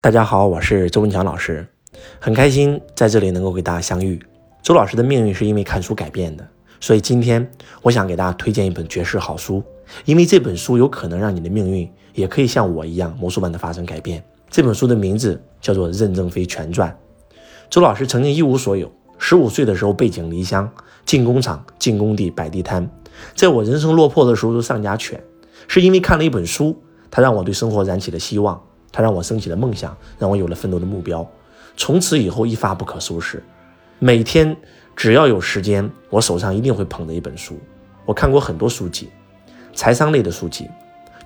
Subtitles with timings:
[0.00, 1.66] 大家好，我是周文强老师，
[2.20, 4.22] 很开心在这里能够给大家相遇。
[4.62, 6.46] 周老师的命运是因为看书改变的，
[6.78, 7.50] 所以今天
[7.82, 9.60] 我想给大家推荐一本绝世好书，
[10.04, 14.22] 因为这本书有可能让你的命运也可以像我一样魔术般的发生改变。
[14.48, 16.88] 这本书的名字叫做《任正非全传》。
[17.68, 20.70] 周老师曾经一无所有，十五岁的时候背井离乡，
[21.04, 22.88] 进工厂、进工地、摆地摊，
[23.34, 25.20] 在我人生落魄的时候都上家犬，
[25.66, 26.80] 是因为看了一本书，
[27.10, 28.62] 它让我对生活燃起了希望。
[28.98, 31.24] 它让我升起了梦想，让我有了奋斗的目标。
[31.76, 33.40] 从此以后一发不可收拾，
[34.00, 34.56] 每天
[34.96, 37.56] 只要有时间，我手上一定会捧着一本书。
[38.04, 39.08] 我看过很多书籍，
[39.72, 40.68] 财商类的书籍、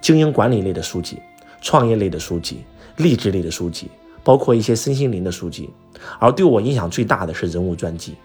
[0.02, 1.18] 经营管理类的书籍、
[1.62, 2.62] 创业类的书籍、
[2.98, 3.90] 励志类的书籍，
[4.22, 5.70] 包括一些身心灵的书籍。
[6.18, 8.16] 而对我影响最大的是人物传记，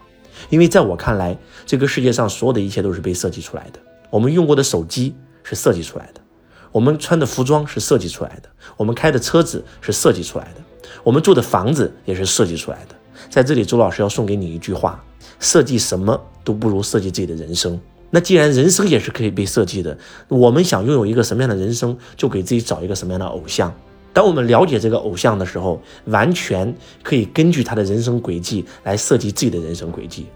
[0.49, 3.79] 因为在我看来，这个世界上所有的一切都是被设计出来的。
[4.09, 6.19] 我们用过的手机是设计出来的。
[6.77, 10.61] 我们穿的服装是设计出来的，我们开的车子是设计出来的，
[11.03, 12.95] 我们住的房子也是设计出来的。
[13.31, 15.03] 在这里，周老师要送给你一句话：
[15.39, 17.81] 设计什么都不如设计自己的人生。
[18.11, 19.97] 那既然人生也是可以被设计的，
[20.27, 23.73] 我们想拥有一个什么样的人生，就给自己找一个什么样的偶像。
[24.13, 30.27] 当我们了解这个偶像的时候，完全可以根据他的人生轨迹来设计自己的人生轨迹。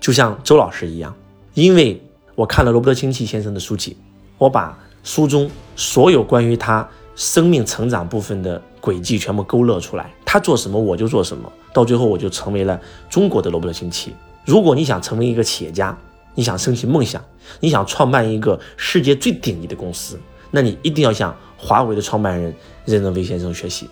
[0.00, 1.14] 就像周老师一样，
[1.52, 2.02] 因为
[2.34, 3.98] 我看了罗伯特清崎先生的书籍，
[4.38, 4.78] 我把。
[5.04, 14.12] 书中所有关于他生命成长部分的轨迹全部勾勒出来，他做什么我就做什么，到最后我就成为了中国的罗伯特清崎。
[14.44, 15.96] 如果你想成为一个企业家，
[16.34, 17.22] 你想升起梦想，
[17.60, 20.18] 你想创办一个世界最顶级的公司，
[20.50, 22.52] 那你一定要向华为的创办人
[22.84, 23.88] 任正非先生学习。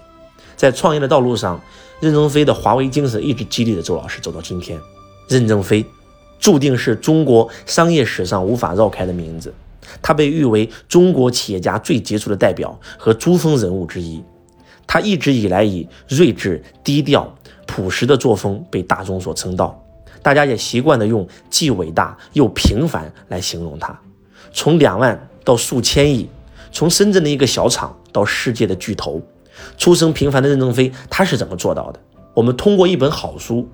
[0.57, 1.61] 在创业的道路上，
[2.01, 4.81] 任正非的华为精神一直激励着周老师走到今天。
[5.29, 5.85] 任正非
[6.39, 9.55] 注定是中国商业史上无法绕开的名字。
[10.01, 14.23] 他被誉为中国企业家最杰出的代表和珠峰人物之一。
[14.87, 17.35] 他一直以来以睿智、低调、
[17.67, 19.83] 朴实的作风被大众所称道，
[20.23, 23.99] 大家也习惯的用既伟大又平凡来形容他。
[24.53, 26.29] 从两万到数千亿，
[26.73, 29.23] 从深圳的一个小厂到世界的巨头，
[29.79, 32.01] 出身平凡的任正非他是怎么做到的？
[32.35, 33.69] 我们通过一本好书，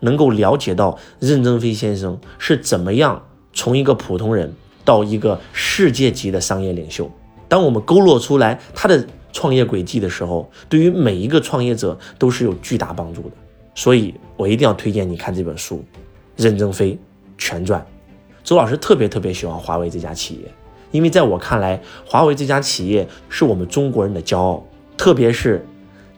[0.00, 4.54] 能够了解到任正非先生是怎么样从一个普通人。
[4.84, 7.10] 到一个世界级的商业领袖，
[7.48, 13.30] 当我们勾勒出来他的创业轨迹的时候，对于每一个创业者都是有巨大帮助的。
[13.74, 15.76] 所以我一定要推荐你看这本书
[16.36, 16.98] 《任正非
[17.38, 17.80] 全传》。
[18.44, 20.50] 周老师特别特别喜欢华为这家企业，
[20.90, 24.62] 因为在我看来，华为这家企业是我们中国人的骄傲。
[24.98, 25.64] 特别是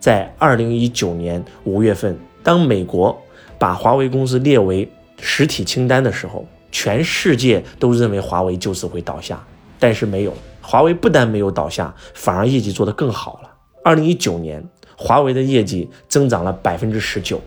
[0.00, 3.16] 在二零一九年五月份，当美国
[3.58, 6.44] 把华为公司列为实体清单的时候。
[6.74, 9.40] 全世界都认为华为就此会倒下，
[9.78, 13.50] 但是没有，华为不但没有倒下，反而业绩做得更好了。
[13.84, 14.68] 二零一九年，
[14.98, 17.40] 华为的业绩增长了百分之十九，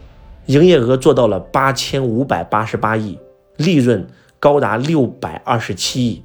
[0.45, 3.19] 营业额做到了八千五百八十八亿，
[3.57, 4.07] 利润
[4.39, 6.23] 高达六百二十七亿。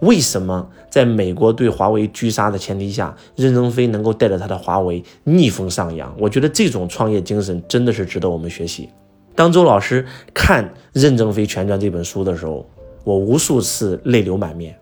[0.00, 6.14] 为什么在美国对华为狙杀的前提下，任正非能够带着他的华为逆风上扬？
[6.18, 8.88] 我觉得这种创业精神真的是值得我们学习。
[9.38, 10.04] 当周老师
[10.34, 12.68] 看《任正非全传》这本书的时候，
[13.04, 14.76] 我无数次泪流满面。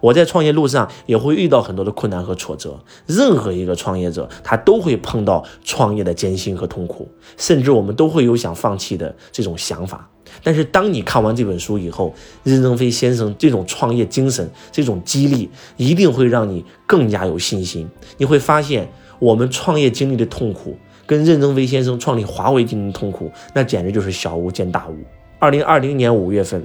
[0.00, 10.08] 我在创业路上也会遇到很多的困难和挫折，任何一个创业者他都会碰到创业的艰辛和痛苦，甚至我们都会有想放弃的这种想法。
[10.42, 17.86] 但是当你看完这本书以后，任正非先生这种创业精神、这种激励，一定会让你更加有信心。
[18.16, 20.78] 你会发现，我们创业经历的痛苦。
[21.10, 24.94] 跟任正非先生创立华为经历痛苦，那简直就是小巫见大巫。
[25.40, 26.64] 二零二零年五月份，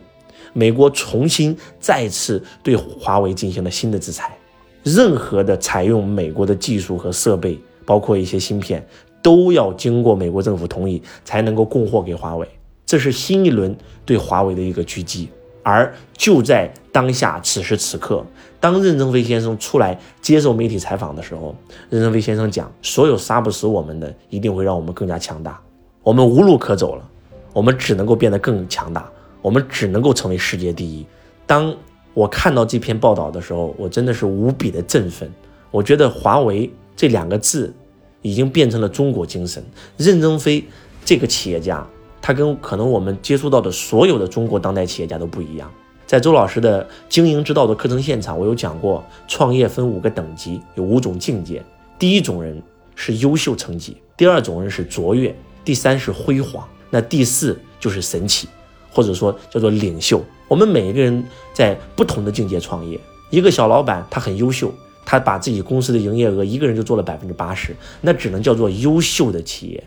[0.53, 4.37] 美国重新再次对华为进行了新的制裁，
[4.83, 8.85] 任何的采用美国的技术和设备，包括一些芯片，
[9.19, 12.47] 都要经过美国政府同意才能够供货给华为。
[12.85, 13.75] 这是新一轮
[14.05, 15.27] 对华为的一个狙击。
[15.65, 18.23] 而就在当下此时此刻，
[18.59, 21.55] 当任正非先生出来接受媒体采访的时候，
[21.89, 25.59] 任正非先生讲：“所有杀不死我们的，一定会让我们更加强大。
[26.03, 27.09] 我们无路可走了，
[27.51, 29.09] 我们只能够变得更强大，
[29.41, 31.03] 我们只能够成为世界第一。”
[31.47, 31.75] 当
[32.13, 35.27] 我看到这篇报道的时候，我真的是无比的振奋。
[35.71, 37.73] 我觉得“华为”这两个字
[38.21, 39.65] 已经变成了中国精神。
[39.97, 40.63] 任正非
[41.03, 41.83] 这个企业家。
[42.27, 45.71] 他跟可能我们接触到的所有的中国当代企业家都不一样。
[46.07, 51.63] 在周老师的经营之道的课程现场，我有讲过，创业分五个等级，有五种境界。
[51.99, 52.59] 第一种人
[52.95, 58.47] 是优秀成绩，第二种人是卓越，第三是辉煌，那第四就是神奇，
[58.89, 60.19] 或者说叫做领袖。
[60.47, 61.23] 我们每一个人
[61.53, 62.99] 在不同的境界创业。
[63.29, 64.73] 一个小老板他很优秀，
[65.05, 69.83] 他把自己公司的营业额一个人就做了百分之八十，那只能叫做优秀的企业。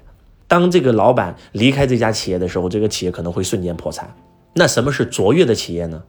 [0.49, 4.13] 当这个老板离开这家企业的时候，这个企业可能会瞬间破产。
[4.55, 6.03] 那什么是卓越的企业呢？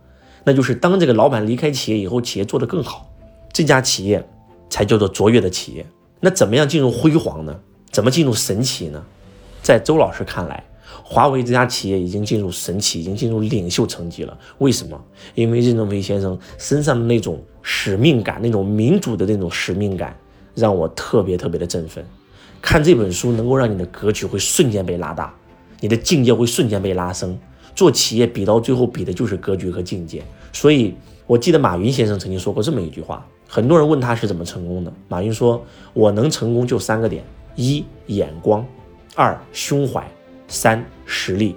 [0.45, 3.11] 那就是当这个老板离开企业以后，企业做得更好，
[3.51, 4.25] 这家企业
[4.69, 5.85] 才叫做卓越的企业。
[6.21, 7.59] 那怎么样进入辉煌呢？
[7.91, 9.03] 怎么进入神奇呢？
[9.61, 10.63] 在周老师看来，
[11.03, 14.39] 华为这家企业已经进入神奇，已经进入领袖层级了。
[14.59, 14.99] 为什么？
[15.35, 20.17] 因为任正非先生身上的那种使命感，那种民主的那种使命感，
[20.55, 22.05] 让我特别特别的振奋。
[22.61, 25.33] 看这本书能够让你的格局会瞬间被拉大，
[25.79, 27.37] 你的境界会瞬间被拉升。
[27.75, 30.21] 做企业比到最后比的就是格局和境界。
[30.51, 30.93] 所以
[31.25, 35.63] 我记得马云先生曾经说过这么一句话：很多人问他是怎么成功的，马云说
[35.93, 37.23] ：“我能成功就三个点：
[37.55, 38.65] 一眼光，
[39.15, 40.05] 二胸怀，
[40.47, 41.55] 三实力。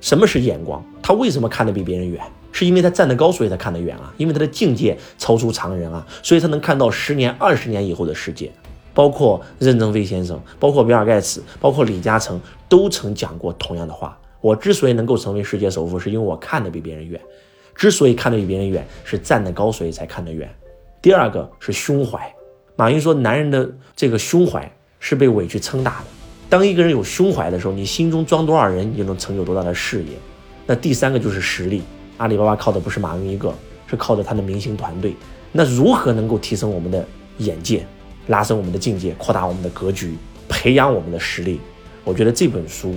[0.00, 0.84] 什么是眼光？
[1.02, 2.22] 他为什么看得比别人远？
[2.52, 4.14] 是因为他站得高，所以他看得远啊。
[4.16, 8.52] 因为他的境界超出常人啊，所以他能看到十年、二十年以后的世界。”
[8.96, 14.18] 包括任正非先生，包括比尔盖茨，包括李嘉诚，都曾讲过同样的话。
[14.40, 17.20] 我之所以能够成为世界首富，是因为我看得比别人远。
[17.74, 20.50] 之所以看得比别人远，是站得高，所以才看得远。
[21.02, 22.18] 第二个是胸怀。
[22.74, 26.06] 马云说，男人的这个胸怀是被委屈撑大的。
[26.48, 30.12] 当一个人有胸怀的时候，你心中装多少人，你就能成就多大的事业。
[30.64, 31.82] 那第三个就是实力。
[32.16, 33.52] 阿里巴巴靠的不是马云一个，
[33.86, 35.14] 是靠着他的明星团队。
[35.52, 37.06] 那如何能够提升我们的
[37.38, 37.86] 眼界？
[38.26, 40.16] 拉升我们的境界，扩大我们的格局，
[40.48, 41.60] 培养我们的实力。
[42.04, 42.94] 我觉得这本书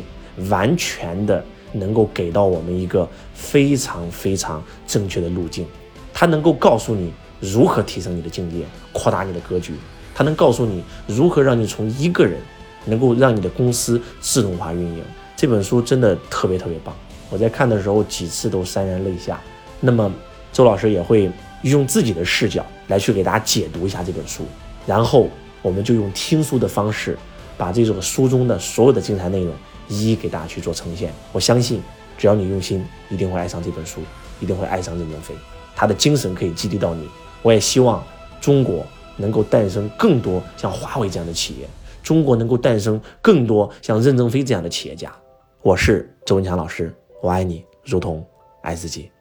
[0.50, 1.44] 完全的
[1.74, 5.66] 能够给到我们一个非常非常正确的路径。
[6.14, 9.74] 它能够告诉你如何提升你的境界，扩大你的格局。
[10.14, 12.40] 它能告诉你如何让你从一个人
[12.86, 15.04] 能够让你的公司自动化运营。
[15.36, 16.94] 这本书真的特别特别棒。
[17.30, 19.40] 我在看的时候几次都潸然泪下。
[19.80, 20.12] 那么
[20.52, 21.32] 周老师也会
[21.62, 24.44] 用自己的视角来去给大家解读一下这本书。
[24.90, 25.30] 然后
[25.62, 27.16] 我们就用听书的方式，
[27.56, 29.54] 把这种书中的所有的精彩内容
[29.88, 31.14] 一一给大家去做呈现。
[31.32, 31.80] 我相信，
[32.18, 34.02] 只要你用心，一定会爱上这本书，
[34.40, 35.36] 一定会爱上任正非。
[35.76, 37.08] 他的精神可以激励到你。
[37.44, 38.04] 我也希望
[38.42, 38.84] 中国
[39.16, 41.68] 能够诞生更多像华为这样的企业，
[42.02, 45.14] 中国能够诞生更多像任正非这样的企业家。
[45.62, 46.92] 我是周文强老师，
[47.22, 48.26] 我爱你，如同
[48.64, 49.12] 爱自己。